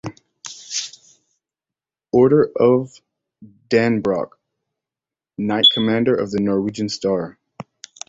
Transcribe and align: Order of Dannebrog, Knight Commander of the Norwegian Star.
Order 2.11 2.49
of 2.59 2.91
Dannebrog, 3.69 4.29
Knight 5.37 5.65
Commander 5.75 6.15
of 6.15 6.31
the 6.31 6.39
Norwegian 6.39 6.89
Star. 6.89 7.37